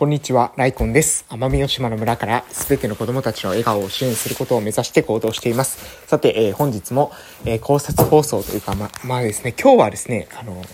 [0.00, 1.26] こんにちは、ライコンです。
[1.28, 6.06] 奄美大島の村からすべての子供たちの笑顔を支援することを目指して行動しています。
[6.06, 7.12] さて、えー、本日も、
[7.44, 10.64] えー、考察放送というか、ま、まあですね、今日はですね、あの、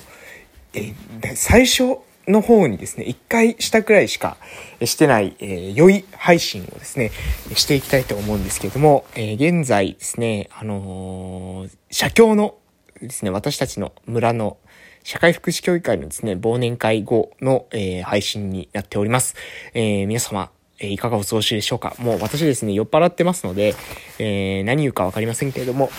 [0.75, 1.97] えー、最初
[2.29, 4.37] の方にですね、一回したくらいしか
[4.85, 7.11] してない、えー、良い配信をですね、
[7.53, 12.55] していきたいと思うんですけれども、えー、現在ですね、あのー、社協の
[13.01, 14.57] ですね、私たちの村の
[15.05, 19.37] 社会福祉協議会のですね、忘年会後の、えー、配信になっております。
[19.75, 21.95] えー、皆様、え、いかがお過ごしでしょうか？
[21.99, 23.75] もう私ですね、酔っ払ってますので、
[24.19, 25.91] えー、何言うかわかりませんけれども、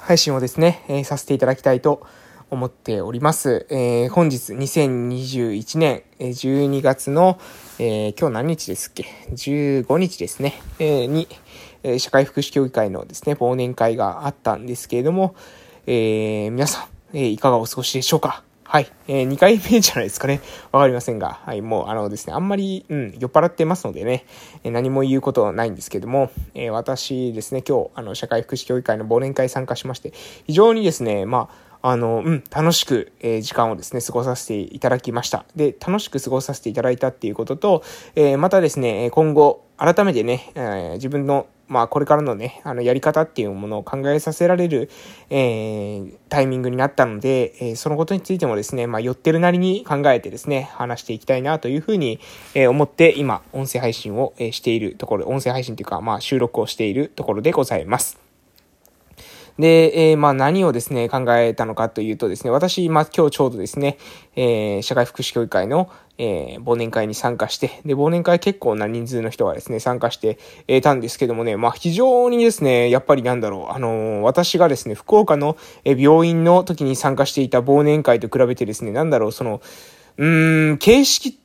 [0.00, 2.06] 配信をですね、えー、させていただきたいと
[2.50, 3.66] 思っております。
[3.70, 7.38] えー、本日2021年12月の、
[7.78, 11.28] えー、今日何日ですっけ ?15 日ですね、えー、に、
[11.98, 15.34] 社会福祉協議会のですね、忘年会があったんですけれども、
[15.86, 18.42] えー、皆さん、え、いかがお過ごしでしょうか？
[18.70, 18.92] はい。
[19.08, 20.40] えー、2回目じゃないですかね。
[20.70, 21.40] わかりませんが。
[21.44, 21.60] はい。
[21.60, 24.26] もう、あのですね、あんまり、うん、酔っ払ってますのでね、
[24.62, 30.12] えー、何も言うことはないんですけども、えー、私ですね、今日、あの、社会福祉協議会の忘年会参加しまして、
[30.46, 35.44] 非常にですね、まあ、あの、うん、楽しく、えー、時間をですね、過ごさせていただきました。
[35.56, 37.82] で、楽しく過ごさせていただいたっていうことと、
[38.14, 44.90] えー、またですね、今後、改めてね、えー、自分のまあ、これからのね、あの、やり方っていうものを考えさせられる、
[45.30, 52.18] えー、タイミングになったので、えー、そのことについてもですね、まあ、寄ってるなりに考えてですね、話していきたいなというふうに、
[52.54, 58.29] えー、思って、今、音声配信を、しているところ、音声配信というか、まあ、収録をしているところでございます。
[59.58, 63.98] で、えー、まあ何をですね、考えたのかというとですね、私、まあ今日ちょうどですね、
[64.36, 79.60] えー、社会福祉協議会の、えー、忘年会に参加して、で、忘年会結構な人数の人がですね、参加して、えー、たんですけどもね、まあ非常にですね、やっぱりなんだろう、あのー、私がですね、福岡の、え病院の時に参加していた忘年会と比べてですね、なんだろう、その、
[80.16, 81.38] うーん、形式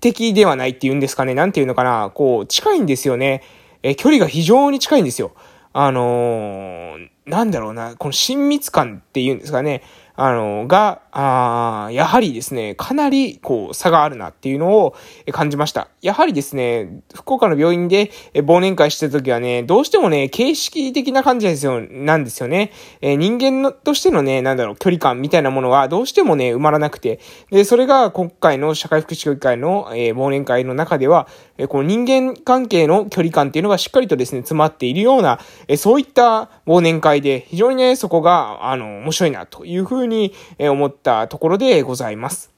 [0.00, 3.42] 的ではないっていうんですかね、なんていうのかな、こう、近いんですよね。
[3.82, 5.32] え距離が非常に近いんですよ。
[5.72, 9.82] あのー、なんだろうな、この親密感っていうんですかね。
[10.16, 14.94] あの、が、あやはりですね、かなり、こう、差があるなっていうのを
[15.30, 15.88] 感じました。
[16.00, 22.72] やはりですね、福岡の病院で忘年会してた時はね、どうしてもね、形式的な感じですよ、なんですよね。
[23.02, 27.20] えー、人間のとしてのね、なんだろう、距離感みたいなものはどうしてもね、埋まらなくて。
[27.50, 42.50] で、それが今回の社会福祉協議会の、えー、忘年会の中では、えー、この人間関係の距離感っていうのがしっかりとですね、詰まっているような、えー、そういった忘年会で、非常にね、そこが、あの、面白いなというふうに思ってたところでございます。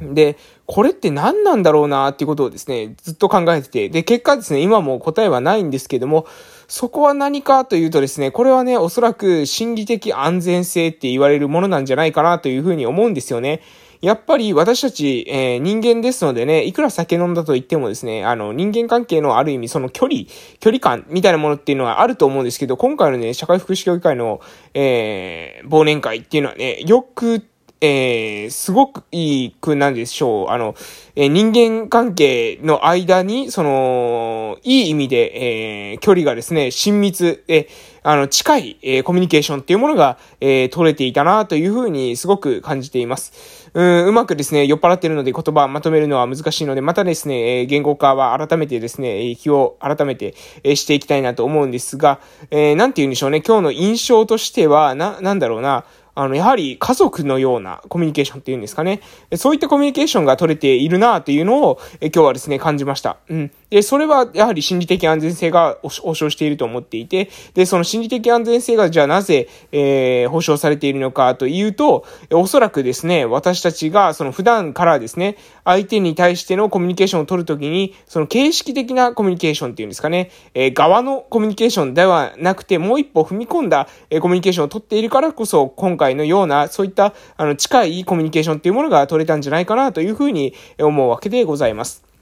[0.00, 6.26] で、これって何なんだろうなっていうことをですね、ずっと考えてて、で、結果ですね、今も答えはないんですけども、
[6.66, 13.60] そこは何かというとですね、これはね、おそらく心理的安全性って言われるものなんじゃないかなというふうに思うんですよね。
[14.04, 20.24] やっぱり私たち、えー、人間ですのでね、いくら酒飲んだと言ってもですね、あの、人間関係のある意味その距離、
[20.60, 24.42] 距離感みたいなものっていうのはあると思うんですけど、今回のね、社会福祉協議会の、
[24.74, 27.42] えー、忘年会っていうのはね、よく
[27.84, 30.48] えー、すごくいいくなんでしょう。
[30.48, 30.74] あの、
[31.16, 37.68] えー、人間関係の間に、その、いい意味で、えー、距離がですね、親密、え
[38.02, 43.70] あの、近い、えコミュニケーションっていうものが、え取れていたなというふうにすごく感じています。
[43.72, 59.00] うん、うまくですね、酔っ払ってるので言葉をまとめるのは難しいので、またですね、え言語化は改めてですね、気を改めて、えしていきたいなと思うんですが、えー、なんて言うんでしょうね、今日の印象としては、な、なんだろうな、あの、やはり家族のようなコミュニケーションっていうんですかね。
[59.36, 63.16] そういったコミュニケーションが取れているなというのを、え今日はですね、感じました。
[63.28, 63.50] うん。
[63.70, 92.13] で、それはやはり心理的安全性が保証していると思っていて、で、その心理的安全性がじゃあなぜ、えー、保証されているのかというと、おそらくですね、私たちがその普段からですね、相手に対してのコミュニケーションを取るときに、その形式的なコミュニケーションっていうんですかね、えー、側のコミュニケーションではなくて、もう一歩踏み込んだ、えー、コミュニケーションを取っているからこそ、今回のような、そういった、あの、近いコミュニケーションっていうものが取れたんじゃないかなというふうに思うわけでございます。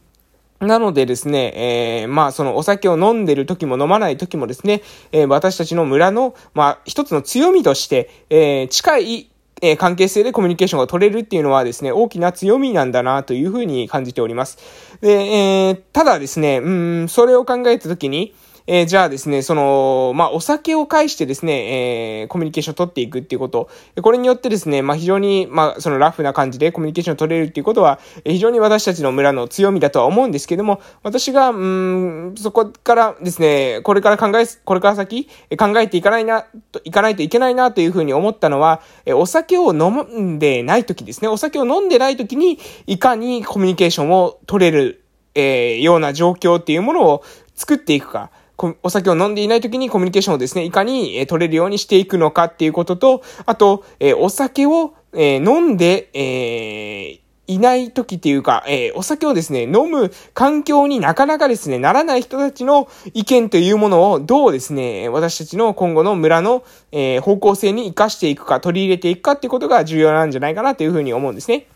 [0.62, 9.28] なのでですね、えー、まあそのお酒を飲んでる時も飲まない時もですね、えー、私たちの村の、まあ一つの強みとして、えー、近い
[9.64, 14.58] え関係性でコミュニケーションが取れるっていうのはですね、大きな強みなんだなというふうに感じております。
[15.00, 18.34] で、えー、ただですね、うん、それを考えたときに、
[18.66, 23.68] えー、じゃあですね、その、まあ、お酒を介してですね、えー、コミュニケーションを取っていくっていうこと。
[24.00, 35.28] これによってですね、まあ、非常に、まあ、そのラフな感じでコミュニケーションを取れるっていうことは、非常に私たちの村の強みだとは思うんですけども、私が、うん、そこからですね、これから考え、これから先、
[35.58, 45.04] 考えていかないな、と、いかないといけないなというふうに思ったのは、えお酒を飲んでない時ですね、お酒を飲んでない時に、いかにコミュニケーションを取れる、
[45.34, 47.24] えー、ような状況っていうものを
[47.54, 48.30] 作っていくか。
[48.82, 71.66] お酒を飲んでいない時にコミュニケーションをですね、いかに、え取れるようにしていくのかっていうことと、あと、えお酒を、え飲んで、えいない時っていうか、えー、お酒をですね、飲む環境になかなかですね、ならない人たちの意見というものをどうですね、私たちの今後の村の、えー、方向性に活かしていくか、取り入れていくかっていうことが重要なんじゃないかなというふうに思うんですね。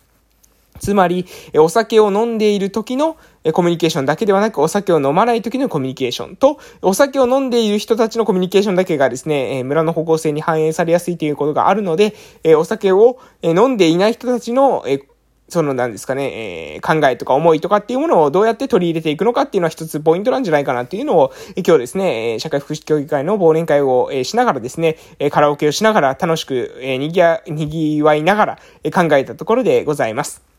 [0.78, 1.26] つまり、
[1.58, 3.16] お酒を飲んでいる時の
[3.52, 12.14] コミュニケーションだけではなく、お酒を飲まない時のコミュニケーションと、お酒を飲んでいる人たちのコミュニケーションだけがですね、村の方向性に反映されやすいということがあるので、
[12.56, 14.84] お酒を飲んでいない人たちの
[15.48, 30.55] そのなんですかね、え、考えとか思いとかっていうものをどうやって取り入れていくのかっていうのは一つポイントなんじゃないかなっていうのを、今日ですね、社会福祉協議会の忘年会を、えしながらですね、えカラオケをしながら楽しく、えにぎわ、にぎわいながら、え考えたところでございます。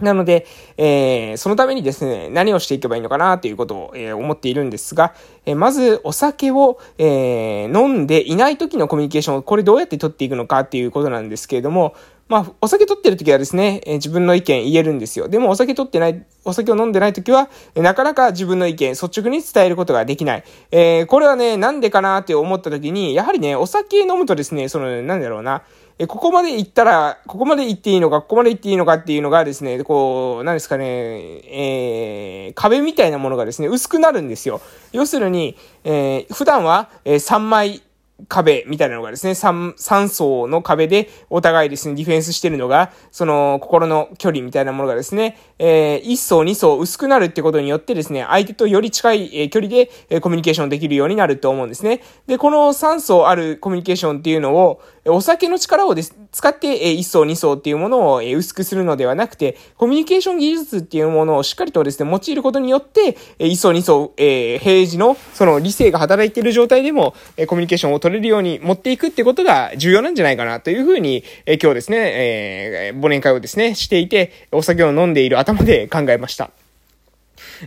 [0.00, 0.46] なので、
[0.76, 5.14] えー、そのためにですね、何をしていけばいいのかなということを、えー、思っているんですが、
[5.46, 11.94] えー、まず、お酒を、えー、飲んでいない時のコミュニケーションを、これどうやって取っていくのかっていうことなんですけれども、
[12.26, 15.28] まあ、お酒取ってる時はですね、えー、自分の意見言えるんですよ。
[15.28, 20.44] でも、お酒取ってない、お酒を飲んでない時は、えー、なかなか自分の意見、率直に伝えることができない。
[20.70, 25.62] えー、これはね、なんでかなって思った時に、やはりね、お酒飲むとですね、その、なんだろうな、
[25.98, 34.60] え、ここまで行ったら、ここまで行っていいのか、ここまで行っていいのかっていうのがですね、こう、何ですかね、えー、壁みたいなものがですね、薄くなるんですよ。
[34.90, 37.82] 要するに、えー、普段は、え、3枚、
[38.28, 52.02] 壁みたいなのがですね、三、三層の壁でお互いですね、ディフェンスしてるのが、その心の距離みたいなものがですね、えー、一層二層薄くなるってことによってですね、相手とより近い、え、距離で、え、コミュニケーションできるようになると思うんですね。
[52.26, 76.50] で、この三層あるコミュニケーションっていうのを、お酒の力をです、使って、えー、一層二層っていうものを、え、薄くするのではなくて、コミュニケーション技術っていうものをしっかりとですね、用いることによって、えー、一層二層、え、平時の、その理性が働いている状態でも、え、コミュニケーションを取れるように持っていくってことが重要なんじゃないかなというふうに、え今日ですね、えー、忘年会をですね、していて、お酒を飲んでいる頭で考えました。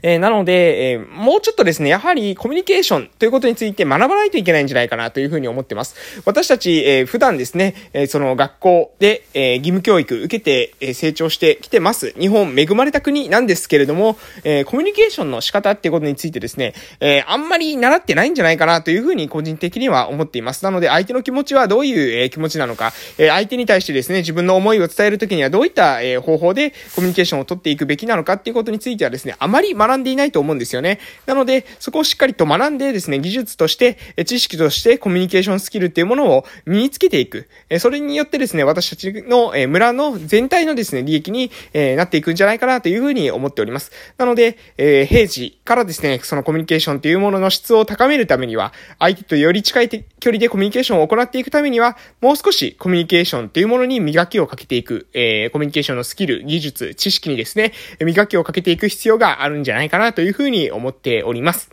[0.01, 6.21] えー、なので、えー、もうちょっとですね、やはりコミュニケーションということについて学ばないといけないんじゃないかなというふうに思ってます。
[6.25, 12.13] 私たち、えー、普段ですね、えー、その学校で、えー、義務教育受けて、えー、成長してきてます。
[12.19, 20.63] 日本恵まれた国なんですけれども、えー、コミュニケーションの仕方っていうことについてですね、えー、あんまり習ってないんじゃないかなというふうに個人的には思っています。
[20.63, 30.99] なので、相手の気持ちはどういう、えー、気持ちなのか、えー、相手に対してですね、自分の思いを伝えるときにはどういった、えー、方法でコミュニケーションを取っていくべきなのかっていうことについてはですね、あまり学んでいないと思うんですよね。
[31.25, 37.47] なので、そこをしっかりと学んでですね、技術として、知識としてコミュニケーションスキルっていうものを身につけていく。
[37.79, 43.91] それによってですね、私たちの村の全体のですね、利益になっていくんじゃないかなというふうに思っております。
[44.17, 61.69] なので、平時からですね、そのコミュニケーションっていうものの質を高めるためには、相手とより近い距離でコミュニケーションを行っていくためには、もう少しコミュニケーションっていうものに磨きをかけていく、え、コミュニケーションのスキル、技術、知識にですね、磨きをかけていく必要があるんじゃないかなじゃないかなというふうに思っております。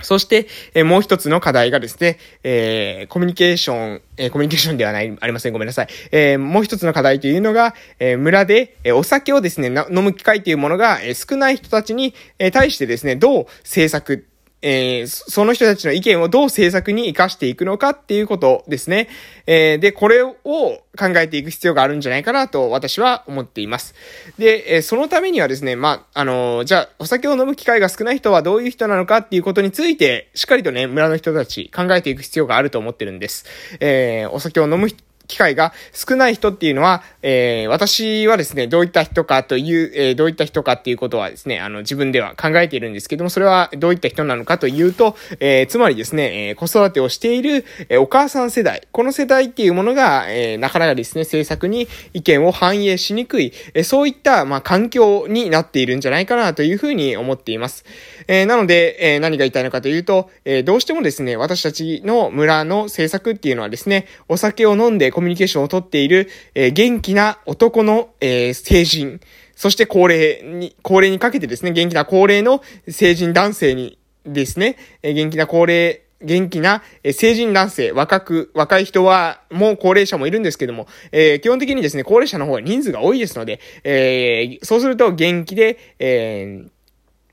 [0.00, 5.52] そして、え、もう一つの課題がですね、えー、コミュニケーション、えー、コミュニケーションではない、ありません。
[5.52, 5.88] ごめんなさい。
[6.12, 14.28] えー、もう一つの課題というのが、え、村で、え、お酒をですね、飲む機会というものが、え、少ない人たちに、え、対してですね、どう政策、
[14.60, 19.08] えー、その人たちの意見をどう政策に活かしていくのかっていうことですね。
[19.46, 20.82] えー、で、これを考
[21.16, 23.94] えていく必要があるんじゃないかなと私は思っています。
[24.38, 33.44] で、えー、そのためにはですね、まあ、あのじゃあ、お酒を飲む機会が少ない人はどういう人なのかっていうことについて、しっかりとね、村の人たち考えていく必要があると思ってるんです。
[33.80, 57.84] えお酒を飲む人機会が少ない人っていうのは、えー、私はですね、どういった人かという、えー、どういった人かっていうことはですね、あの、自分では考えているんですけども、それはどういった人なのかというと、えー、つまりですね、えー、子育てをしている、えー、お母さん世代、この世代っていうものが、えー、なかなかですね、政策に意見を反映しにくい、えー、そういった、まあ、環境になっているんじゃないかなというふうに思っています。
[58.28, 69.18] えー、なので、えー、何が言いたいのかというと、えー、どうしてもですね、私たちの村の政策っていうのはですね、お酒を飲んでコミュニケーションをとっている、え、元気な男の、え、成人、
[69.56, 86.68] そして高齢に、高齢にかけてですね、元気な高齢の成人男性にですね、え元気な高齢、元気な、え成人男性、若く、若い人は、もう高齢者もいるんですけども、えー、基本的にですね、高齢者の方が人数が多いですので、えー、そうすると元気で、えー、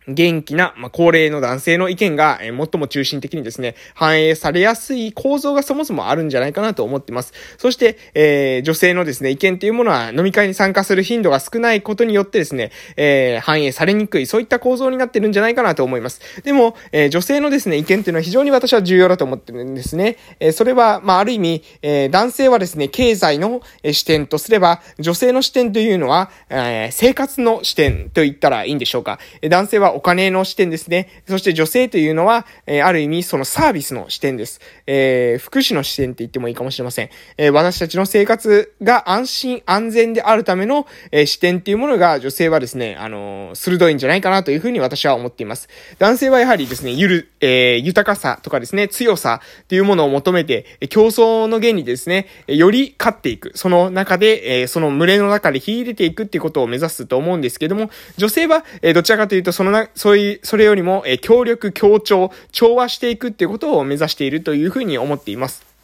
[0.07, 7.33] 元気な、まあ、高齢の男性の意見が、えー、最も中心的にですね、反映されやすい構造がそもそもあるんじゃないかなと思っています。
[7.57, 16.21] そして、えー、女性のですね、意見というものは飲み会に参加する頻度が少ないことによってですね、えー、反映されにくい、そういった構造になってるんじゃないかなと思います。
[16.43, 20.17] でも、えー、女性のですね、意見というのは非常に私は重要だと思ってるんですね。
[20.39, 29.19] えー、それは、まあ、ある意味、えー、男性はですね、経済の視点とすれば、女性の視点というのは、えー、生活の視点と言ったらいいんでしょうか。
[29.49, 31.23] 男性はお金の視点ですね。
[31.27, 34.59] そして女性というのは、えー、ある意味そのサービスの視点です。
[34.87, 37.09] えー、福祉の視点って言ってもいいかもしれません。
[37.37, 45.69] えー、私たちの生活が安心安全であるための、え、視点っていうものが女性はですね、あの、鋭いんじゃないかなというふうに私は思っています。
[45.97, 53.51] 男性はやはりですね、ゆる、え、豊かさとかですね、強さっていうものを求めて、競争の原理ですね、より勝っていく。
[53.55, 65.75] その中で、え、その群れの中で秀でていくっていうことを目指すと思うんですけども、女性は、え、どちらかというと、そのな、そういう、それよりも、え、協力、協調、調和していくっていうことを目指しているというふうに思っています。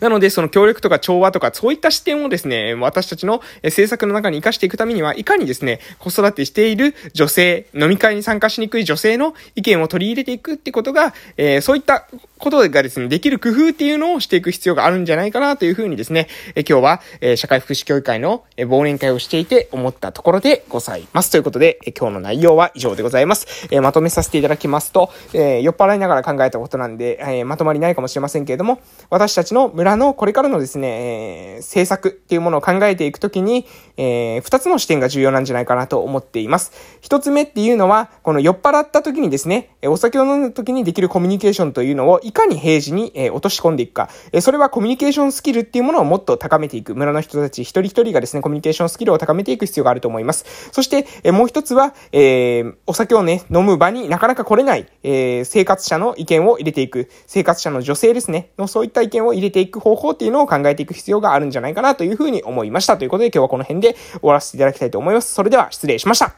[0.00, 21.30] なので、その協力とか調和とか、そういった視点をですね、私たちの政策の中に活かしていくためには、いかにですね、子育てしている女性、飲み会に参加しにくい女性の意見を取り入れていくってことが、えー、そういったことがですね、できる工夫っていうのをしていく必要があるんじゃないかなというふうにですね、え今日は、え社会福祉協議会の、え忘年会をしていて思ったところでございます。
[21.30, 23.68] ということで、え今日の内容は以上でございます。
[23.70, 28.80] えまとめさせていただきますと、え酔っ払いながら考えたことなんで、えまとまりないかもしれませんけれども、
[29.10, 33.66] 私たちの村のこれからのですね、えー、政策っていうものを考えていくときに、
[33.96, 36.72] えー、二つの視点が重要なんじゃないかなと思っています。
[37.00, 44.10] 一つ目っていうのは、この酔っ払った時にですね、お酒を飲む時にできるコミュニケーションというのをいかに平時に、え、落とし込んでいくか。
[44.32, 46.94] え、それはコミュニケーションスキルっていうものをもっと高めていく。
[46.94, 50.44] 村の人たち一人一人がですね、コミュニケーションスキルを高めていく必要があると思います。
[50.72, 57.08] そして、え、もう一つは、えー、お酒をね、飲む場になかなか来れない、えー、生活者の意見を入れていく。
[57.26, 62.98] 生活者の女性ですね、のそういった意見を入れていく方法っていうのを考えていく必要があるんじゃないかなというふうに思いました。
[62.98, 65.32] ということで今日はこの辺で終わらせていただきたいと思います。
[65.32, 66.34] それでは失礼しました。